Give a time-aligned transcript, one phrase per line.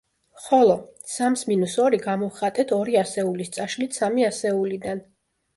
[0.45, 0.77] ხოლო,
[1.15, 5.07] სამს მინუს ორი გამოვხატეთ ორი ასეულის წაშლით სამი ასეულიდან.